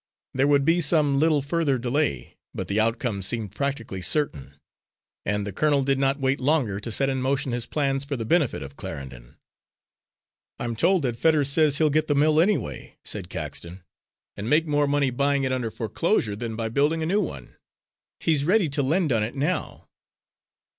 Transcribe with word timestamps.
There 0.33 0.47
would 0.47 0.65
be 0.65 0.81
some 0.81 1.19
little 1.19 1.43
further 1.43 1.77
delay, 1.77 2.35
but 2.55 2.67
the 2.67 2.79
outcome 2.79 3.21
seemed 3.21 3.53
practically 3.53 4.01
certain, 4.01 4.55
and 5.27 5.45
the 5.45 5.53
colonel 5.53 5.83
did 5.83 5.99
not 5.99 6.19
wait 6.19 6.39
longer 6.39 6.79
to 6.79 6.91
set 6.91 7.07
in 7.07 7.21
motion 7.21 7.51
his 7.51 7.67
plans 7.67 8.03
for 8.03 8.17
the 8.17 8.25
benefit 8.25 8.63
of 8.63 8.75
Clarendon. 8.75 9.37
"I'm 10.57 10.75
told 10.75 11.03
that 11.03 11.17
Fetters 11.17 11.49
says 11.49 11.77
he'll 11.77 11.91
get 11.91 12.07
the 12.07 12.15
mill 12.15 12.41
anyway," 12.41 12.97
said 13.05 13.29
Caxton, 13.29 13.83
"and 14.35 14.49
make 14.49 14.65
more 14.65 14.87
money 14.87 15.11
buying 15.11 15.43
it 15.43 15.51
under 15.53 15.69
foreclosure 15.69 16.35
than 16.35 16.55
by 16.55 16.69
building 16.69 17.03
a 17.03 17.05
new 17.05 17.21
one. 17.21 17.57
He's 18.19 18.43
ready 18.43 18.69
to 18.69 18.81
lend 18.81 19.11
on 19.13 19.21
it 19.21 19.35
now." 19.35 19.87